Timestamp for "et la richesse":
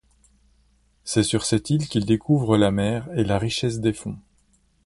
3.15-3.79